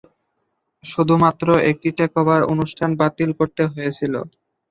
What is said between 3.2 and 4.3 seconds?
করতে হয়েছিল।